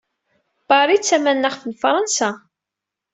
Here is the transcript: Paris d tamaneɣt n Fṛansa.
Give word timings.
Paris 0.67 1.01
d 1.01 1.07
tamaneɣt 1.07 1.61
n 1.65 1.71
Fṛansa. 1.81 2.29